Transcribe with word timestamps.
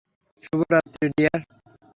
শুভ 0.43 0.59
রাত্রি, 0.73 1.05
ডিয়ার। 1.15 1.39